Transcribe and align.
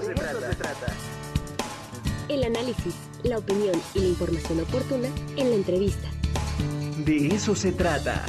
eso 0.00 0.40
se 0.40 0.54
trata. 0.54 0.86
El 2.28 2.44
análisis, 2.44 2.94
la 3.22 3.38
opinión 3.38 3.80
y 3.94 4.00
la 4.00 4.06
información 4.06 4.60
oportuna 4.60 5.08
en 5.36 5.50
la 5.50 5.56
entrevista. 5.56 6.08
De 7.04 7.28
eso 7.28 7.54
se 7.54 7.72
trata. 7.72 8.24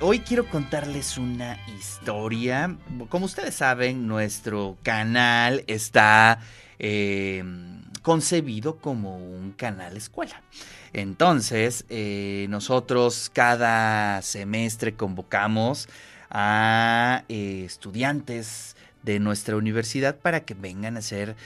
Hoy 0.00 0.20
quiero 0.20 0.48
contarles 0.48 1.18
una 1.18 1.58
historia. 1.76 2.76
Como 3.08 3.26
ustedes 3.26 3.56
saben, 3.56 4.06
nuestro 4.06 4.78
canal 4.82 5.64
está 5.66 6.38
eh, 6.78 7.42
concebido 8.02 8.76
como 8.76 9.16
un 9.16 9.52
canal 9.52 9.96
escuela. 9.96 10.40
Entonces, 10.92 11.84
eh, 11.88 12.46
nosotros 12.48 13.30
cada 13.32 14.22
semestre 14.22 14.94
convocamos 14.94 15.88
a 16.30 17.24
eh, 17.28 17.64
estudiantes 17.64 18.76
de 19.02 19.20
nuestra 19.20 19.56
universidad 19.56 20.16
para 20.16 20.44
que 20.44 20.54
vengan 20.54 20.96
a 20.96 20.98
hacer 20.98 21.36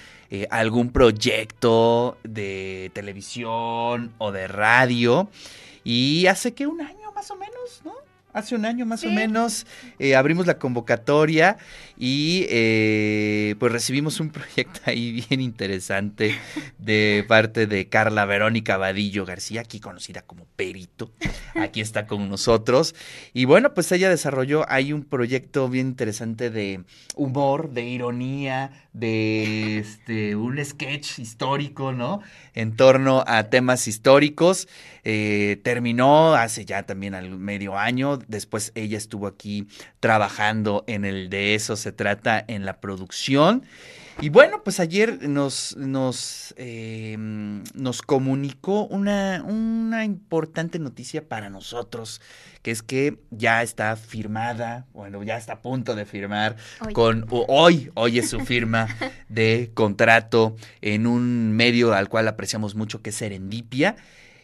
algún 0.49 0.91
proyecto 0.91 2.17
de 2.25 2.91
televisión 2.95 4.15
o 4.17 4.33
de 4.33 4.49
radio. 4.49 5.29
Y 5.85 6.27
hace 6.27 6.55
que 6.55 6.67
un 6.67 6.81
año 6.81 7.13
más 7.13 7.31
o 7.31 7.37
menos, 7.37 7.83
¿no? 7.85 7.93
Hace 8.33 8.55
un 8.55 8.65
año 8.65 8.87
más 8.87 9.05
o 9.05 9.11
menos, 9.11 9.67
eh, 9.99 10.17
abrimos 10.17 10.47
la 10.47 10.59
convocatoria 10.59 11.59
y 11.99 12.47
eh, 12.49 13.55
pues 13.59 13.73
recibimos 13.73 14.21
un 14.21 14.31
proyecto 14.31 14.81
ahí 14.87 15.25
bien 15.29 15.41
interesante 15.41 16.35
de 16.79 17.25
parte 17.29 17.67
de 17.67 17.89
Carla 17.89 18.25
Verónica 18.25 18.77
Vadillo 18.77 19.25
García, 19.25 19.63
aquí 19.63 19.81
conocida 19.81 20.23
como 20.23 20.47
Perito. 20.57 21.13
Aquí 21.55 21.81
está 21.81 22.07
con 22.07 22.29
nosotros. 22.29 22.95
Y 23.33 23.45
bueno, 23.45 23.75
pues 23.75 23.93
ella 23.93 24.09
desarrolló 24.09 24.65
ahí 24.69 24.93
un 24.93 25.05
proyecto 25.05 25.69
bien 25.69 25.89
interesante 25.89 26.51
de 26.51 26.85
humor, 27.15 27.71
de 27.71 27.83
ironía, 27.83 28.89
de 28.93 29.79
este, 29.79 30.37
un 30.37 30.63
sketch 30.65 31.19
histórico, 31.19 31.93
¿no? 31.93 32.21
En 32.55 32.77
torno 32.77 33.25
a 33.27 33.45
temas 33.45 33.89
históricos. 33.89 34.69
Eh, 35.05 35.61
terminó 35.65 36.35
hace 36.35 36.65
ya 36.65 36.85
también 36.85 37.15
al 37.15 37.31
medio 37.39 37.79
año. 37.79 38.19
Después 38.29 38.73
ella 38.75 38.97
estuvo 38.99 39.27
aquí 39.27 39.67
trabajando 40.01 40.85
en 40.87 41.05
el 41.05 41.31
de 41.31 41.55
eso 41.55 41.77
se 41.77 41.93
trata 41.93 42.45
en 42.47 42.65
la 42.65 42.81
producción. 42.81 43.65
Y 44.21 44.29
bueno, 44.29 44.63
pues 44.63 44.79
ayer 44.79 45.27
nos, 45.29 45.75
nos, 45.77 46.55
eh, 46.59 47.17
nos 47.19 48.03
comunicó 48.03 48.87
una, 48.87 49.43
una, 49.43 50.05
importante 50.05 50.79
noticia 50.79 51.27
para 51.27 51.49
nosotros, 51.49 52.21
que 52.61 52.71
es 52.71 52.83
que 52.83 53.19
ya 53.31 53.63
está 53.63 53.97
firmada, 53.97 54.87
bueno, 54.93 55.23
ya 55.23 55.39
está 55.39 55.55
a 55.55 55.63
punto 55.63 55.95
de 55.95 56.05
firmar 56.05 56.57
con 56.93 57.27
hoy, 57.31 57.91
hoy 57.95 58.19
es 58.19 58.29
su 58.29 58.41
firma 58.41 58.87
de 59.29 59.71
contrato 59.73 60.57
en 60.83 61.07
un 61.07 61.53
medio 61.53 61.95
al 61.95 62.09
cual 62.09 62.29
apreciamos 62.29 62.75
mucho, 62.75 63.01
que 63.01 63.11
es 63.11 63.17
Serendipia. 63.17 63.97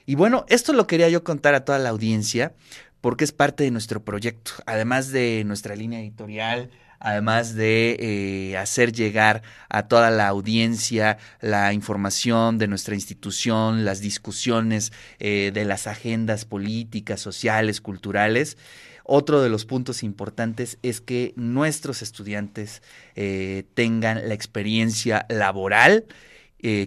Y 0.07 0.15
bueno, 0.15 0.47
esto 0.49 0.73
lo 0.73 0.87
quería 0.87 1.11
yo 1.11 1.23
contar 1.23 1.55
a 1.55 1.67
toda 1.67 1.79
la 1.79 1.91
audiencia 1.91 2.55
porque 3.01 3.25
es 3.25 3.33
parte 3.33 3.65
de 3.65 3.71
nuestro 3.71 4.05
proyecto, 4.05 4.53
además 4.67 5.11
de 5.11 5.43
nuestra 5.45 5.77
línea 5.77 6.01
editorial, 6.01 6.71
además 7.01 7.55
de 7.55 7.97
eh, 8.01 8.57
hacer 8.57 8.93
llegar 8.93 9.43
a 9.69 9.89
toda 9.89 10.11
la 10.11 10.29
audiencia 10.29 11.19
la 11.41 11.73
información 11.73 12.59
de 12.59 12.67
nuestra 12.67 12.95
institución, 12.95 13.85
las 13.85 14.01
discusiones 14.01 14.93
eh, 15.19 15.51
de 15.55 15.65
las 15.65 15.87
agendas 15.87 16.45
políticas, 16.45 17.21
sociales, 17.21 17.81
culturales. 17.81 18.57
Otro 19.05 19.41
de 19.41 19.49
los 19.49 19.65
puntos 19.65 20.03
importantes 20.03 20.79
es 20.83 21.01
que 21.01 21.33
nuestros 21.37 22.03
estudiantes 22.03 22.83
eh, 23.15 23.65
tengan 23.75 24.29
la 24.29 24.35
experiencia 24.35 25.25
laboral, 25.29 26.07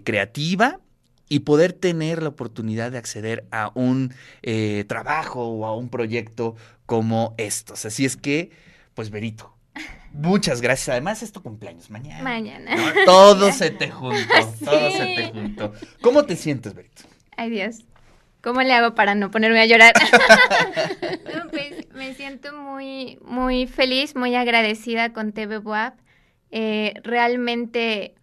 creativa, 0.04 0.82
y 1.32 1.40
poder 1.40 1.72
tener 1.72 2.22
la 2.22 2.30
oportunidad 2.30 2.92
de 2.92 2.98
acceder 2.98 3.46
a 3.52 3.72
un 3.74 4.14
trabajo 4.88 5.48
o 5.48 5.66
a 5.66 5.76
un 5.76 5.90
proyecto 5.90 6.56
como 6.86 7.36
estos. 7.38 7.86
Así 7.86 8.06
es 8.06 8.18
que, 8.18 8.52
pues 8.94 9.10
Berito, 9.10 9.56
Muchas 10.14 10.62
gracias. 10.62 10.90
Además, 10.90 11.24
es 11.24 11.32
tu 11.32 11.42
cumpleaños 11.42 11.90
mañana. 11.90 12.24
Mañana. 12.24 12.76
Todo 13.06 13.52
se 13.52 13.72
te 13.72 13.90
juntó. 13.90 14.34
Todo 14.66 14.92
se 14.92 15.06
te 15.16 15.32
juntó. 15.32 15.74
¿Cómo 16.02 16.26
te 16.26 16.36
sientes, 16.36 16.74
Berito? 16.74 17.04
Ay, 17.38 17.50
Dios. 17.50 17.86
¿Cómo 18.42 18.62
le 18.62 18.74
hago 18.74 18.96
para 18.96 19.16
no 19.16 19.32
ponerme 19.32 19.62
a 19.62 19.66
llorar? 19.66 19.94
pues 21.52 21.88
me 21.94 22.14
siento 22.16 22.54
muy, 22.54 23.20
muy 23.24 23.68
feliz, 23.68 24.16
muy 24.16 24.36
agradecida 24.36 25.14
con 25.14 25.32
TV 25.32 25.60
WAP. 25.60 25.98
Eh, 26.50 26.96
realmente, 27.04 28.16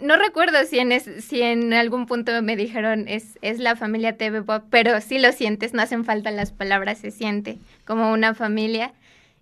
no 0.00 0.16
recuerdo 0.16 0.64
si 0.64 0.78
en, 0.78 0.98
si 1.20 1.42
en 1.42 1.72
algún 1.74 2.06
punto 2.06 2.40
me 2.42 2.56
dijeron 2.56 3.06
es, 3.06 3.38
es 3.42 3.58
la 3.58 3.76
familia 3.76 4.16
TV 4.16 4.40
WAP, 4.40 4.64
pero 4.70 5.00
sí 5.00 5.18
lo 5.18 5.32
sientes, 5.32 5.74
no 5.74 5.82
hacen 5.82 6.04
falta 6.04 6.30
las 6.30 6.52
palabras, 6.52 6.98
se 6.98 7.10
siente 7.10 7.58
como 7.84 8.12
una 8.12 8.34
familia. 8.34 8.94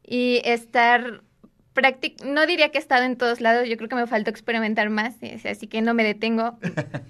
Y 0.04 0.42
estar 0.44 1.22
no 2.24 2.46
diría 2.46 2.70
que 2.70 2.78
he 2.78 2.80
estado 2.80 3.04
en 3.04 3.16
todos 3.16 3.40
lados, 3.40 3.68
yo 3.68 3.76
creo 3.76 3.88
que 3.88 3.96
me 3.96 4.06
faltó 4.06 4.30
experimentar 4.30 4.90
más, 4.90 5.16
así 5.48 5.66
que 5.66 5.80
no 5.80 5.94
me 5.94 6.04
detengo, 6.04 6.58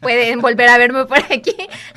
pueden 0.01 0.41
volver 0.41 0.69
a 0.69 0.79
verme 0.79 1.05
por 1.07 1.19
aquí, 1.19 1.57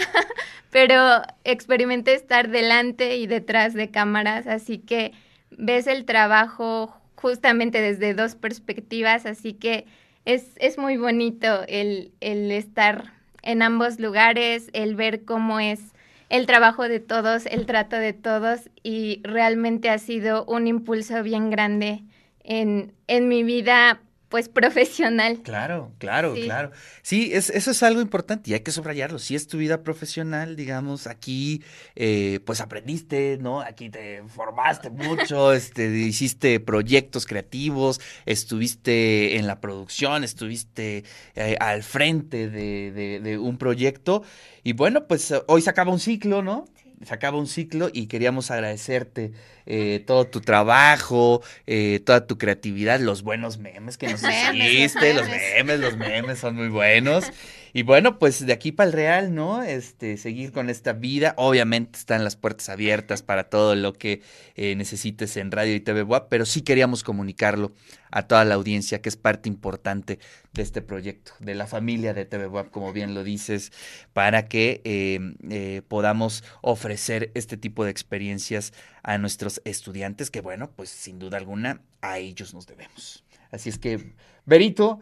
pero 0.72 1.22
experimenté 1.44 2.14
estar 2.14 2.50
delante 2.50 3.18
y 3.18 3.28
detrás 3.28 3.74
de 3.74 3.92
cámaras, 3.92 4.48
así 4.48 4.80
que 4.80 5.12
ves 5.52 5.86
el 5.86 6.06
trabajo 6.06 6.96
justamente 7.16 7.82
desde 7.82 8.16
dos 8.16 8.36
perspectivas, 8.36 9.28
así 9.28 9.54
que 9.54 9.86
es, 10.26 10.52
es 10.58 10.78
muy 10.78 10.98
bonito 10.98 11.64
el, 11.68 12.12
el 12.20 12.52
estar 12.52 13.14
en 13.42 13.62
ambos 13.62 14.00
lugares, 14.00 14.70
el 14.74 14.96
ver 14.96 15.24
cómo 15.24 15.60
es 15.60 15.94
el 16.30 16.48
trabajo 16.48 16.88
de 16.90 17.00
todos, 17.00 17.46
el 17.46 17.66
trato 17.66 17.96
de 17.96 18.14
todos 18.14 18.70
y 18.84 19.22
realmente 19.24 19.90
ha 19.90 20.00
sido 20.00 20.44
un 20.46 20.68
impulso 20.68 21.22
bien 21.24 21.52
grande 21.52 22.04
en, 22.44 22.94
en 23.08 23.28
mi 23.28 23.44
vida 23.44 24.02
pues 24.30 24.50
profesional. 24.50 25.42
Claro, 25.44 25.92
claro, 25.98 26.34
claro. 26.34 26.72
Sí, 27.02 27.32
es, 27.34 27.50
eso 27.50 27.72
es 27.72 27.84
algo 27.84 28.02
importante 28.02 28.50
y 28.50 28.54
hay 28.54 28.62
que 28.62 28.72
subrayarlo. 28.72 29.20
Si 29.20 29.36
es 29.36 29.48
tu 29.48 29.58
vida 29.58 29.84
profesional, 29.84 30.56
digamos, 30.56 31.08
aquí 31.08 31.64
eh, 31.96 32.40
pues 32.46 32.62
aprendiste, 32.62 33.38
¿no? 33.40 33.62
Aquí 33.62 33.90
te 33.90 34.24
formaste 34.28 34.90
mucho, 34.90 35.54
este, 35.54 35.90
hiciste 35.90 36.60
proyectos 36.60 37.26
creativos, 37.26 38.02
estuviste 38.26 39.38
en 39.38 39.48
la 39.48 39.62
producción, 39.62 40.24
estuviste 40.24 41.04
eh, 41.36 41.58
al 41.60 41.84
frente 41.84 42.50
de, 42.50 42.92
de, 42.92 43.20
de, 43.20 43.38
un 43.38 43.58
proyecto 43.58 44.24
y 44.64 44.74
bueno, 44.74 45.08
pues 45.08 45.34
hoy 45.48 45.62
se 45.62 45.70
acaba 45.70 45.92
un 45.92 46.00
ciclo, 46.00 46.42
¿no? 46.42 46.66
Se 47.04 47.14
acaba 47.14 47.38
un 47.38 47.48
ciclo 47.48 47.90
y 47.92 48.08
queríamos 48.08 48.52
agradecerte 48.52 49.32
eh, 49.66 50.04
todo 50.06 50.26
tu 50.26 50.42
trabajo, 50.42 51.42
eh, 51.68 52.02
toda 52.06 52.28
tu 52.28 52.38
creatividad, 52.38 53.00
los 53.00 53.24
buenos 53.24 53.58
memes 53.58 53.98
que 53.98 54.08
nos 54.08 54.22
hiciste, 54.54 55.14
los 55.14 55.28
memes, 55.28 55.80
los 55.80 55.98
memes 55.98 56.40
son 56.40 56.56
muy 56.56 56.70
buenos. 56.70 57.26
Y 57.76 57.84
bueno, 57.84 58.20
pues 58.20 58.46
de 58.46 58.54
aquí 58.54 58.72
para 58.72 58.88
el 58.88 58.94
Real, 58.94 59.36
¿no? 59.36 59.62
Este, 59.62 60.16
seguir 60.16 60.54
con 60.54 60.70
esta 60.70 60.94
vida. 60.94 61.34
Obviamente 61.36 62.00
están 62.00 62.24
las 62.24 62.38
puertas 62.38 62.70
abiertas 62.70 63.22
para 63.22 63.50
todo 63.50 63.76
lo 63.76 63.92
que 63.92 64.22
eh, 64.56 64.78
necesites 64.78 65.36
en 65.36 65.52
radio 65.52 65.76
y 65.76 65.82
TV 65.82 66.06
pero 66.30 66.46
sí 66.46 66.62
queríamos 66.62 67.04
comunicarlo 67.04 67.74
a 68.12 68.28
toda 68.28 68.46
la 68.46 68.56
audiencia, 68.56 69.02
que 69.02 69.10
es 69.10 69.18
parte 69.18 69.50
importante 69.50 70.20
de 70.54 70.62
este 70.62 70.82
proyecto, 70.82 71.34
de 71.42 71.54
la 71.54 71.68
familia 71.68 72.14
de 72.14 72.24
TV 72.24 72.48
WAP, 72.48 72.72
como 72.72 72.94
bien 72.94 73.14
lo 73.14 73.26
dices, 73.26 73.74
para 74.14 74.48
que 74.48 74.80
em, 74.86 75.36
eh, 75.50 75.82
podamos 75.86 76.46
ofrecer 76.62 77.30
este 77.34 77.58
tipo 77.58 77.84
de 77.84 77.92
experiencias 77.92 78.72
a 79.04 79.18
nuestros 79.18 79.62
estudiantes, 79.66 80.32
que 80.32 80.40
bueno, 80.40 80.72
pues 80.74 80.88
sin 80.88 81.20
duda 81.20 81.36
alguna 81.36 81.82
a 82.00 82.20
ellos 82.20 82.54
nos 82.54 82.68
debemos. 82.68 83.26
Así 83.52 83.68
es 83.68 83.78
que, 83.80 84.14
Berito, 84.46 85.02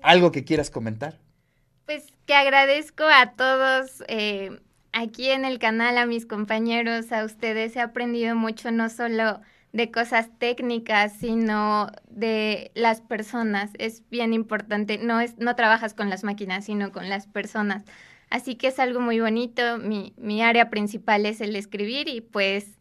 ¿algo 0.00 0.32
que 0.32 0.44
quieras 0.44 0.70
comentar? 0.70 1.25
Pues 1.86 2.12
que 2.26 2.34
agradezco 2.34 3.04
a 3.04 3.32
todos 3.32 4.02
eh, 4.08 4.60
aquí 4.92 5.30
en 5.30 5.44
el 5.44 5.60
canal, 5.60 5.98
a 5.98 6.06
mis 6.06 6.26
compañeros, 6.26 7.12
a 7.12 7.24
ustedes. 7.24 7.76
He 7.76 7.80
aprendido 7.80 8.34
mucho, 8.34 8.72
no 8.72 8.88
solo 8.90 9.40
de 9.72 9.92
cosas 9.92 10.30
técnicas, 10.38 11.12
sino 11.12 11.92
de 12.08 12.72
las 12.74 13.02
personas. 13.02 13.70
Es 13.78 14.02
bien 14.10 14.32
importante. 14.32 14.98
No, 14.98 15.20
es, 15.20 15.38
no 15.38 15.54
trabajas 15.54 15.94
con 15.94 16.10
las 16.10 16.24
máquinas, 16.24 16.64
sino 16.64 16.90
con 16.90 17.08
las 17.08 17.28
personas. 17.28 17.84
Así 18.30 18.56
que 18.56 18.68
es 18.68 18.80
algo 18.80 19.00
muy 19.00 19.20
bonito. 19.20 19.78
Mi, 19.78 20.12
mi 20.16 20.42
área 20.42 20.70
principal 20.70 21.24
es 21.24 21.40
el 21.40 21.54
escribir 21.54 22.08
y 22.08 22.20
pues 22.20 22.75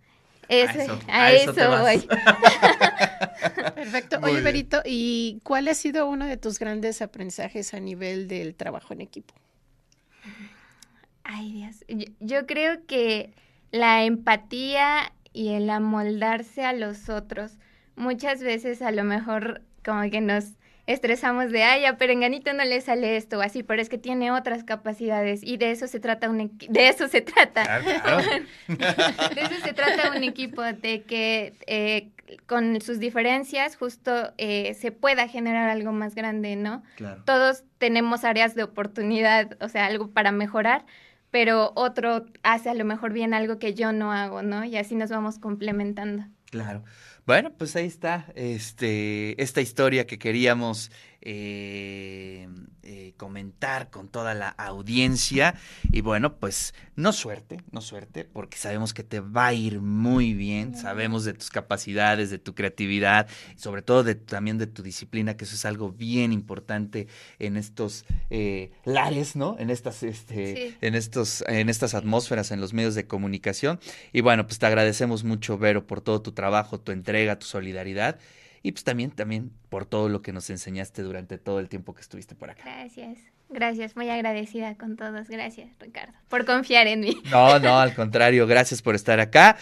a 0.50 1.32
eso, 1.32 1.54
voy. 1.82 2.08
Perfecto. 3.76 4.20
Oye, 4.22 4.42
Berito, 4.42 4.82
¿y 4.86 5.40
cuál 5.44 5.68
ha 5.68 5.74
sido 5.74 6.08
uno 6.08 6.26
de 6.26 6.38
tus 6.38 6.60
grandes 6.60 7.02
aprendizajes 7.02 7.74
a 7.74 7.80
nivel 7.80 8.28
del 8.28 8.56
trabajo 8.56 8.94
en 8.94 9.02
equipo? 9.02 9.34
Ay, 11.24 11.52
Dios. 11.54 12.08
Yo, 12.20 12.46
creo 12.46 12.86
que 12.86 13.34
la 13.72 14.06
empatía 14.06 15.12
y 15.34 15.50
el 15.50 15.70
amoldarse 15.70 16.64
a 16.64 16.74
los 16.74 17.10
otros, 17.10 17.58
muchas 17.96 18.42
veces 18.42 18.82
a 18.82 18.92
lo 18.92 19.04
mejor 19.04 19.62
como 19.84 20.10
que 20.10 20.22
nos 20.22 20.52
estresamos 20.88 21.52
de, 21.52 21.64
ay, 21.64 21.86
a 21.86 21.98
Perenganito 21.98 22.54
no 22.54 22.64
le 22.64 22.80
sale 22.82 23.18
esto 23.18 23.40
o 23.40 23.42
así, 23.42 23.64
pero 23.64 23.82
es 23.82 23.90
que 23.90 23.98
tiene 23.98 24.32
otras 24.32 24.64
capacidades 24.64 25.42
y 25.44 25.58
de 25.58 25.72
eso 25.72 25.88
se 25.88 26.00
trata 26.00 26.30
un 26.30 26.58
de 26.70 26.88
eso 26.88 27.08
se 27.08 27.22
trata. 27.22 27.80
de 28.68 29.42
eso 29.42 29.56
se 29.64 29.74
trata 29.74 30.12
un 30.16 30.24
equipo, 30.24 30.62
de 30.62 31.04
que 31.04 31.54
eh, 31.66 32.10
con 32.46 32.82
sus 32.82 33.00
diferencias 33.00 33.76
justo 33.76 34.34
eh, 34.38 34.74
se 34.76 34.92
pueda 34.92 35.28
generar 35.28 35.70
algo 35.70 35.92
más 35.92 36.16
grande, 36.16 36.56
¿no? 36.56 36.84
Claro. 36.96 37.24
Todos 37.26 37.64
tenemos 37.78 38.24
áreas 38.24 38.56
de 38.56 38.64
oportunidad, 38.64 39.58
o 39.62 39.70
sea, 39.70 39.88
algo 39.88 40.12
para 40.12 40.32
mejorar, 40.32 40.86
pero 41.32 41.72
otro 41.76 42.26
hace 42.44 42.70
a 42.70 42.74
lo 42.76 42.86
mejor 42.86 43.12
bien 43.12 43.34
algo 43.34 43.58
que 43.58 43.74
yo 43.74 43.92
no 43.92 44.12
hago, 44.12 44.44
¿no? 44.44 44.64
Y 44.64 44.78
así 44.78 44.96
nos 44.96 45.10
vamos 45.10 45.40
complementando. 45.40 46.26
Claro. 46.56 46.84
Bueno, 47.26 47.52
pues 47.58 47.76
ahí 47.76 47.86
está 47.86 48.32
este, 48.36 49.42
esta 49.42 49.60
historia 49.60 50.08
que 50.08 50.18
queríamos 50.18 50.90
eh, 51.26 52.48
eh, 52.84 53.14
comentar 53.18 53.90
con 53.90 54.08
toda 54.08 54.34
la 54.36 54.50
audiencia. 54.50 55.56
Y 55.92 56.02
bueno, 56.02 56.36
pues 56.38 56.74
no 56.96 57.12
suerte, 57.14 57.62
no 57.72 57.82
suerte, 57.82 58.24
porque 58.24 58.58
sabemos 58.58 58.94
que 58.94 59.04
te 59.04 59.20
va 59.20 59.48
a 59.48 59.54
ir 59.54 59.82
muy 59.82 60.34
bien. 60.34 60.78
Sabemos 60.78 61.26
de 61.26 61.34
tus 61.34 61.50
capacidades, 61.50 62.30
de 62.30 62.38
tu 62.38 62.54
creatividad, 62.54 63.28
sobre 63.56 63.82
todo 63.82 64.04
de, 64.04 64.16
también 64.16 64.58
de 64.58 64.68
tu 64.68 64.84
disciplina, 64.84 65.36
que 65.36 65.46
eso 65.46 65.56
es 65.56 65.66
algo 65.66 65.92
bien 65.92 66.32
importante 66.32 67.08
en 67.40 67.58
estos 67.58 68.06
eh, 68.30 68.72
lares, 68.86 69.36
¿no? 69.36 69.56
En 69.60 69.70
estas, 69.70 70.04
este, 70.04 70.36
Sí. 70.70 70.78
en 70.82 70.96
estos, 70.96 71.44
en 71.48 71.70
estas 71.70 71.96
atmósferas, 71.96 72.52
en 72.52 72.62
los 72.62 72.74
medios 72.74 72.94
de 72.96 73.08
comunicación. 73.08 73.80
Y 74.14 74.22
bueno, 74.22 74.46
pues 74.46 74.60
te 74.60 74.68
agradecemos 74.68 75.24
mucho, 75.24 75.58
Vero, 75.58 75.88
por 75.88 76.02
todo 76.02 76.22
tu 76.22 76.34
trabajo, 76.34 76.80
tu 76.80 76.92
entrega, 76.92 77.40
tu 77.40 77.46
solidaridad. 77.48 78.20
Y 78.66 78.72
pues 78.72 78.84
también, 78.84 79.12
también 79.12 79.52
por 79.70 79.86
todo 79.86 80.10
lo 80.10 80.24
que 80.24 80.34
nos 80.34 80.50
enseñaste 80.50 81.04
durante 81.04 81.38
todo 81.38 81.60
el 81.60 81.70
tiempo 81.70 81.94
que 81.94 82.02
estuviste 82.02 82.34
por 82.34 82.50
acá. 82.50 82.64
Gracias, 82.66 83.20
gracias, 83.48 83.96
muy 83.96 84.10
agradecida 84.10 84.74
con 84.74 84.96
todos. 84.96 85.28
Gracias, 85.28 85.70
Ricardo, 85.80 86.14
por 86.30 86.46
confiar 86.46 86.88
en 86.88 87.02
mí. 87.02 87.22
No, 87.30 87.60
no, 87.60 87.78
al 87.78 87.94
contrario, 87.94 88.48
gracias 88.48 88.82
por 88.82 88.96
estar 88.96 89.20
acá. 89.20 89.54